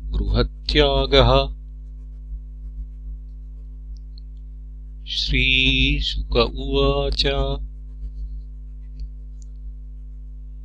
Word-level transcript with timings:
गृहत्यागः। 0.05 1.55
श्रीशुक 5.05 6.37
उवाच। 6.37 7.23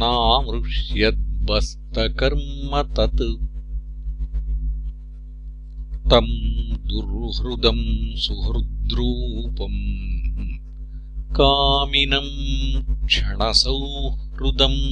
नामृष्यद्बस्तकर्म 0.00 2.72
तत् 2.96 3.22
तम् 6.12 6.32
दुर्हृदम् 6.88 7.86
सुहृद्रूपम् 8.24 9.78
कामिनम् 11.38 12.34
क्षणसौहृदम् 13.06 14.82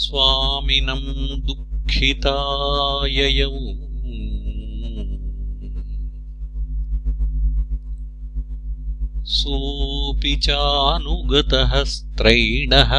स्वामिनम् 0.05 1.11
दुःखिताययौ 1.47 3.53
सोऽपि 9.39 10.34
चानुगतः 10.47 11.72
स्त्रैणः 11.93 12.93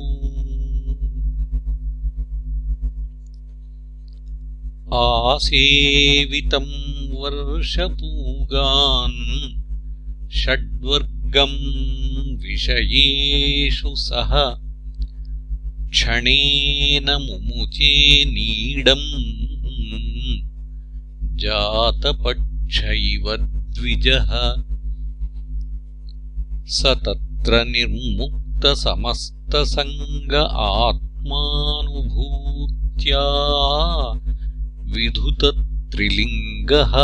आसेवितम् 4.94 6.72
वर्षपूगान् 7.20 9.22
षड्वर्गम् 10.32 11.58
विषयेषु 12.42 13.94
सः 13.96 14.32
क्षणेन 15.90 17.10
मुमुचे 17.10 18.24
नीडम्। 18.24 19.43
जातपक्षैव 21.36 23.46
द्विजः। 23.46 24.62
स 26.66 26.86
तत्र 26.86 27.64
निर्मुक्तसमस्तसङ्ग 27.64 30.50
आत्मानुभूत्या 30.50 33.24
विधुतत्रिलिङ्गः। 34.84 36.94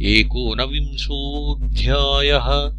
एकोनविंशोऽध्यायः 0.02 2.77